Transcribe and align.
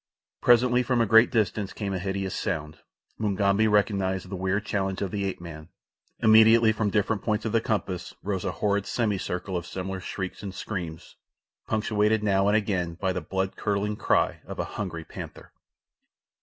Presently 0.41 0.81
from 0.81 0.99
a 0.99 1.05
great 1.05 1.29
distance 1.29 1.73
came 1.73 1.93
a 1.93 1.99
hideous 1.99 2.33
sound. 2.33 2.79
Mugambi 3.19 3.67
recognized 3.67 4.29
the 4.29 4.35
weird 4.35 4.65
challenge 4.65 4.99
of 5.03 5.11
the 5.11 5.25
ape 5.25 5.39
man. 5.39 5.69
Immediately 6.21 6.71
from 6.71 6.89
different 6.89 7.21
points 7.21 7.45
of 7.45 7.51
the 7.51 7.61
compass 7.61 8.15
rose 8.23 8.43
a 8.43 8.51
horrid 8.53 8.87
semicircle 8.87 9.55
of 9.55 9.67
similar 9.67 9.99
shrieks 9.99 10.41
and 10.41 10.55
screams, 10.55 11.17
punctuated 11.67 12.23
now 12.23 12.47
and 12.47 12.57
again 12.57 12.95
by 12.95 13.13
the 13.13 13.21
blood 13.21 13.55
curdling 13.55 13.95
cry 13.95 14.41
of 14.47 14.57
a 14.57 14.65
hungry 14.73 15.03
panther. 15.05 15.51